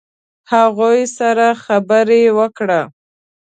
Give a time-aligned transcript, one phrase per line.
[0.51, 2.81] هغوی سره خبرې وکړه.